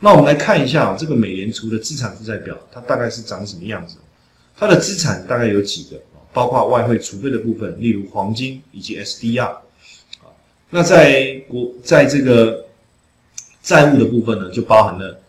[0.00, 3.96] 那我们来看一下这个美联储的资产负债表，它大概是长什么样子？
[4.56, 6.00] 它的资产大概有几个？
[6.32, 9.58] 包括外汇储备的部分，例如黄金以及 SDR 啊。
[10.70, 12.66] 那在国在这个
[13.62, 15.20] 债务的部分呢，就包含了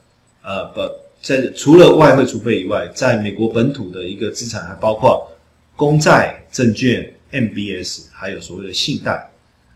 [0.43, 0.81] 呃不
[1.21, 5.31] 在除了外汇储备以外，在美国本土的一个资产还包括
[5.75, 9.31] 公债、证券、MBS，还有所谓的信贷。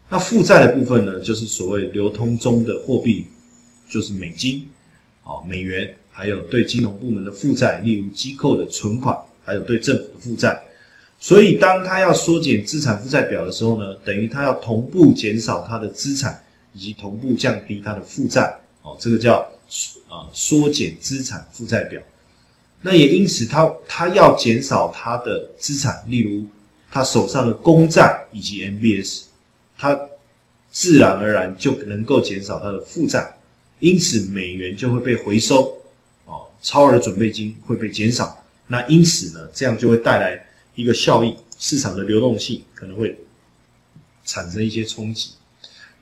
[0.09, 3.25] 那负债的部分呢，就是所谓流通中的货币，
[3.89, 4.69] 就是美金。
[5.23, 10.61] 哦，美元还有对金融部门的负债，例如机构的存款，还有对政府的负债。
[11.19, 18.53] 所以，当他要缩减资产负债表的时候呢，等于他要同步减少他的资产，以及同步降低他的负债。
[18.81, 19.39] 哦，这个叫
[20.09, 22.01] 啊缩减资产负债表。
[22.81, 26.45] 那也因此，他他要减少他的资产，例如
[26.91, 29.21] 他手上的公债以及 MBS，
[29.77, 29.97] 他
[30.69, 33.33] 自然而然就能够减少他的负债。
[33.83, 35.77] 因此，美元就会被回收，
[36.23, 38.41] 哦，超额准备金会被减少。
[38.67, 40.41] 那因此呢，这样就会带来
[40.73, 43.19] 一个效益，市场的流动性可能会
[44.23, 45.33] 产生一些冲击。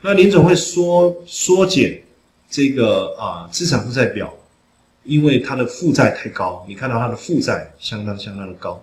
[0.02, 2.04] 那联总会缩缩减
[2.48, 4.32] 这个啊资产负债表，
[5.04, 8.80] 因为它的负债太高，你看到它的负债相当相当的高，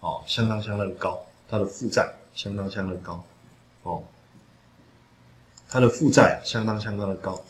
[0.00, 3.24] 哦，相当相当的高，它的负债相当相当的高，
[3.84, 4.04] 哦，
[5.70, 7.42] 它的负债相当相当的高。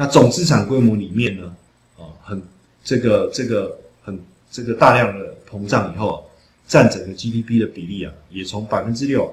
[0.00, 1.54] 那总资产规模里面呢，
[1.98, 2.42] 啊，很
[2.82, 4.18] 这个这个很
[4.50, 6.26] 这个大量的膨胀以后，
[6.66, 9.30] 占整个 GDP 的比例啊，也从百分之六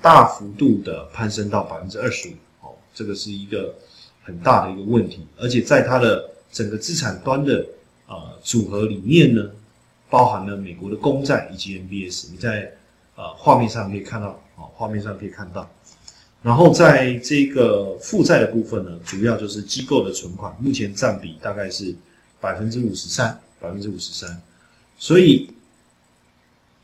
[0.00, 3.74] 大幅度的攀升到百分之二十五，哦，这个是一个
[4.22, 7.62] 很大的一个问题，而且在它的整个资产端的
[8.06, 9.50] 啊组合里面呢，
[10.08, 12.72] 包含了美国的公债以及 MBS，你在
[13.14, 15.68] 啊画面上可以看到，啊画面上可以看到。
[16.40, 21.92] 然后在这个负债的部分呢，主要就是机构的存款，目前占比大概是
[22.40, 24.40] 百分之五十三，百分之五十三。
[24.98, 25.50] 所以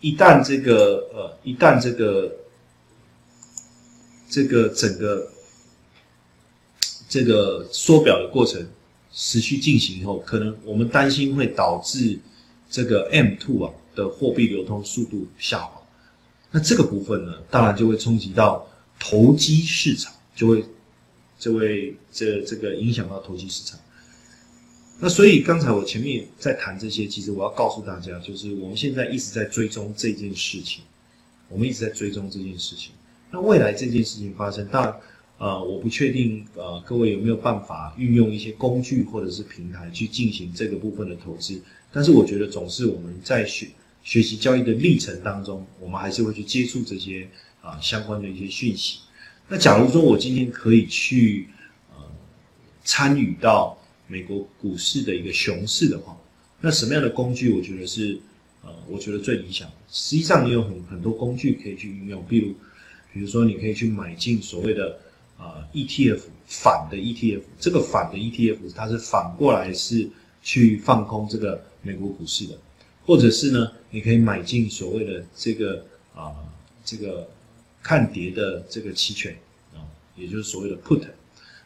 [0.00, 2.34] 一旦这个呃，一旦这个
[4.28, 5.28] 这个整个
[7.09, 8.60] 这个缩表的过程
[9.12, 12.19] 持续进行以后，可能我们担心会导致
[12.69, 15.81] 这个 M two 啊的货币流通速度下滑。
[16.50, 18.66] 那这个部分呢，当然就会冲击到。
[19.06, 20.65] 投机市场就会，
[21.38, 23.78] 就会这这个影响到投机市场。
[24.98, 30.82] 那所以刚才我前面在谈这些，其实我要告诉大家，就是我们现在一直在追踪这件事情，
[31.50, 32.93] 我们一直在追踪这件事情。
[33.31, 34.94] 那未来这件事情发生，当然，
[35.37, 41.60] 呃，我不确定，呃，各位有没有办法运用一些工具或者是平台去进行这个部分的投资？
[41.93, 43.69] 但是我觉得，总是我们在学
[44.03, 47.28] 学习交易的历程当中，我们还是会去接触这些。
[47.64, 48.98] 啊，相关的一些讯息。
[49.48, 51.48] 那假如说我今天可以去
[51.94, 52.02] 呃
[52.84, 53.76] 参与到
[54.06, 56.14] 美国股市的一个熊市的话，
[56.60, 58.19] 那什么样的工具我觉得是
[58.62, 59.66] 呃我觉得最理想？
[59.88, 62.54] 实际上你有很很多工具可以去运用，比如
[63.12, 64.98] 比如说你可以去买进所谓的
[65.38, 70.08] 啊 ETF 反的 ETF，这个反的 ETF 它是反过来是
[70.42, 72.58] 去放空这个美国股市的，
[73.06, 76.32] 或者是呢你可以买进所谓的这个啊
[76.84, 77.28] 这个。
[77.84, 79.37] 看跌的这个期权
[79.75, 79.78] 啊，
[80.17, 81.03] 也就是所谓的 put。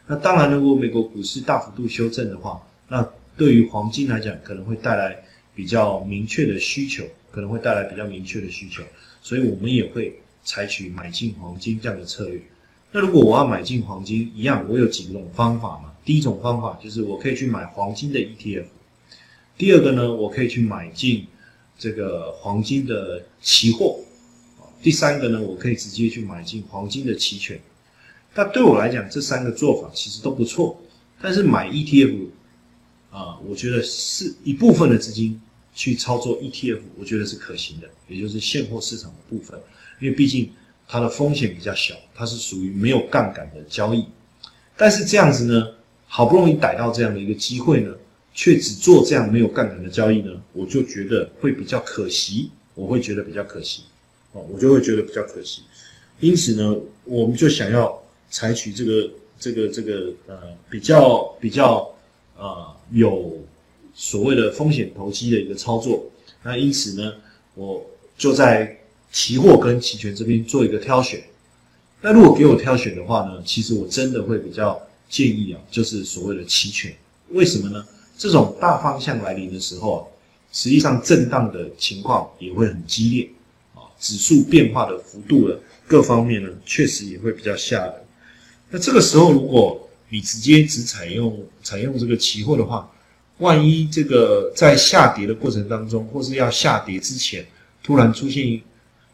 [0.09, 5.17] 那当然，如果美国股市大幅度修正的话，那对于黄金来讲，可能会带来
[5.55, 8.83] 比较明确的需求，可能会带来比较明确的需求。
[9.23, 12.41] 所以我们也会采取买进黄金这样的策略。
[12.91, 15.93] 那如果我要买进黄金，一样，我有几种方法嘛？
[16.05, 18.65] 第一种方法就是我可以去买黄金的 ETF。
[19.59, 21.27] 第二个呢，我可以去买进
[21.79, 24.01] 这个黄金的期货。
[24.83, 27.61] 第三个呢，我可以直接去买进黄金的期权。
[28.35, 30.81] 那对我来讲，这三个做法其实都不错。
[31.21, 32.27] 但是买 ETF
[33.11, 35.41] 啊，我觉得是一部分的资金
[35.75, 39.59] 去操作 ETF，我觉得是可行的，也就是现货市场的部分。
[40.01, 40.49] 因为毕竟
[40.87, 44.07] 它的风险比较小，它是属于没有杠杆的交易。
[44.77, 45.69] 但是这样子呢，
[46.07, 47.93] 好不容易逮到这样的一个机会呢，
[48.33, 52.51] 却只做这样没有杠杆的交易呢，我就觉得会比较可惜。
[52.75, 53.83] 我会觉得比较可惜。
[54.33, 55.63] 哦，我就会觉得比较可惜，
[56.21, 60.39] 因此呢，我们就想要采取这个这个这个呃
[60.69, 61.89] 比较比较
[62.37, 63.39] 呃有
[63.95, 66.05] 所谓的风险投机的一个操作。
[66.43, 67.15] 那因此呢，
[67.55, 67.85] 我
[68.17, 68.79] 就在
[69.11, 71.23] 期货跟期权这边做一个挑选。
[72.01, 76.95] 那如果给我挑选的话呢，其实我真的会比较建议啊，就是所谓的期权。
[77.31, 77.85] 为什么呢？
[78.17, 80.01] 这种大方向来临的时候啊，
[80.53, 83.31] 实际上震荡的情况也会很激烈。
[83.99, 87.95] 指数变化的幅度了，各方面呢，确实也会比较吓人。
[88.71, 92.91] 那这个时候，如果你直接只采用采用这个期货的话，
[93.39, 97.47] 万一这个在下跌的过程当中，或是要下跌之前，
[97.83, 98.61] 突然出现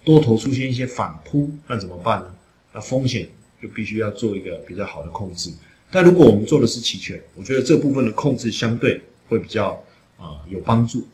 [0.04, 2.26] 多头出现一些反扑，那怎么办呢？
[2.72, 3.28] 那风险
[3.62, 5.50] 就必须要做一个比较好的控制。
[5.90, 9.80] 但如果我们做的是期权，我觉得这部分的控制相对会比较
[10.18, 11.06] 啊有帮助。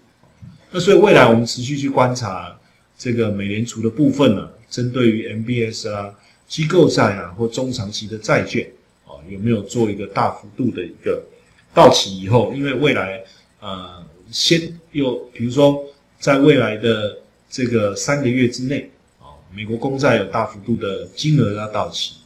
[0.70, 2.56] 那所以未来我们持续去观察
[3.00, 6.14] 这个美联储的部分呢，针对于 MBS 啊、
[6.46, 8.70] 机构债啊或中长期的债券
[9.06, 11.24] 啊，有没有做一个大幅度的一个
[11.72, 13.22] 到期以后，因为未来
[13.60, 15.82] 呃先又比如说
[16.18, 17.16] 在未来的
[17.48, 22.16] 这个三个月之内啊，美国公债有大幅度的金额要到期，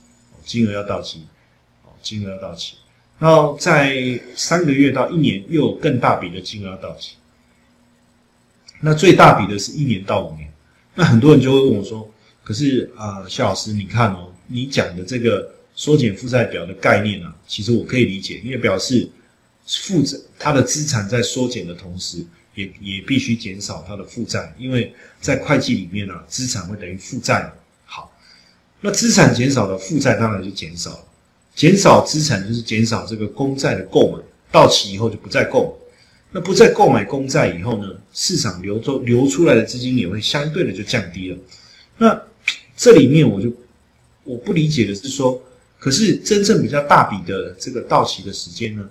[0.44, 1.20] 金额要到期，
[1.84, 2.74] 哦，金额要到期，
[3.20, 7.14] 那在三个月到一年又有更大笔的金额要到期。
[8.80, 10.43] 那最大笔的是一年到五年，
[10.94, 12.08] 那很多人就会问我说
[12.44, 19.08] ：“可是啊，夏老师，你看哦，你讲的这个缩减负债表的概念啊，其实我可以理解，因为表示
[19.66, 22.24] 负债它的资产在缩减的同时，
[22.54, 27.52] 也也必须减少它的负债，因为在会计里面呢，资产会等于负债。
[27.84, 28.12] 好，
[28.80, 31.04] 那资产减少了，负债当然就减少了，
[31.56, 35.83] 减少资产就是减少这个公债的购买，到期以后就不再购买。
[36.36, 41.38] 那不再购买公债以后呢，市场流周流出来的资金也会相对的就降低了。
[41.96, 42.22] 那
[42.76, 43.52] 这里面我就
[44.24, 45.40] 我不理解的是说，
[45.78, 48.90] 可是真正比较大笔的这个到期的时间呢，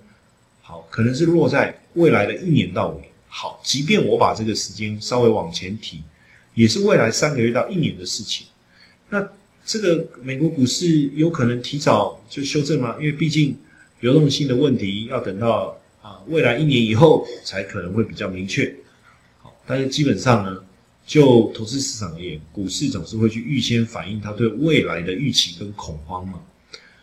[0.61, 3.09] 好，可能是落在未来的一年到五年。
[3.27, 6.01] 好，即便我把这个时间稍微往前提，
[6.53, 8.47] 也是未来三个月到一年的事情。
[9.09, 9.21] 那
[9.65, 12.95] 这个美国股市有可能提早就修正吗？
[12.99, 13.57] 因为毕竟
[13.99, 15.77] 流动性的问题要等到。
[16.27, 18.73] 未来一年以后才可能会比较明确。
[19.41, 20.63] 好，但是基本上呢，
[21.05, 26.39] 就投资市场而言，股市总是会去预先反映它对未来的预期跟恐慌嘛。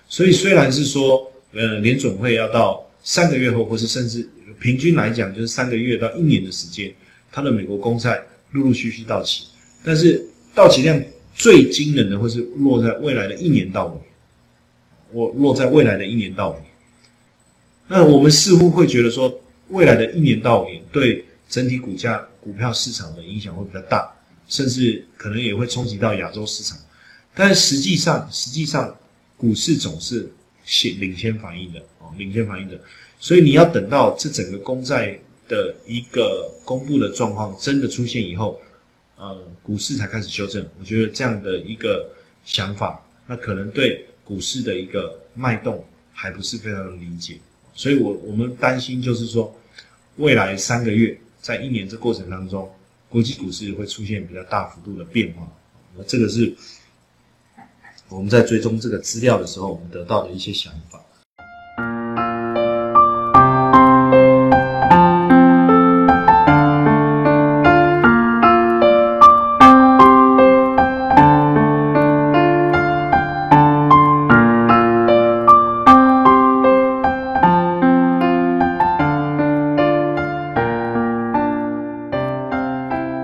[0.09, 4.29] 所以虽然是说，呃，联总会要到三个月后，或是甚至
[4.59, 6.93] 平均来讲就是三个月到一年的时间，
[7.31, 8.23] 它的美国公债
[8.53, 9.45] 陆陆续续到期，
[9.85, 10.25] 但是
[10.55, 11.01] 到期量
[11.35, 14.05] 最惊人的会是落在未来的一年到五年，
[15.13, 16.70] 我落在未来的一年到五年。
[17.93, 19.41] 那我们似乎会觉得说，
[19.71, 24.09] 未来的一年到五年对整体股价、股票市场的影响会比较大，
[24.47, 26.79] 甚至可能也会冲击到亚洲市场。
[27.35, 28.97] 但实际上，实际上
[29.37, 30.31] 股市总是
[30.65, 32.81] 先领先反应的哦，领先反应的。
[33.19, 38.61] 所以你要等到这整个公债的一个公布的状况真的出现以后，
[39.17, 40.65] 呃，股市才开始修正。
[40.79, 42.09] 我觉得这样的一个
[42.45, 47.37] 想法，那可能对股市的一个脉动还不是非常的理解。
[47.81, 49.51] 所以，我我们担心就是说，
[50.17, 52.71] 未来三个月，在一年这过程当中，
[53.09, 55.51] 国际股市会出现比较大幅度的变化。
[55.97, 56.55] 那这个是
[58.11, 61.03] 我们在追踪这个资料的时候，我们得到的一些想法。